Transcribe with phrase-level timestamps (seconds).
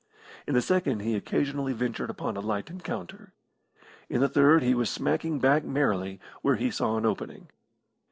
[0.47, 3.33] In the second he occasionally ventured upon a light counter.
[4.09, 7.49] In the third he was smacking back merrily where he saw an opening.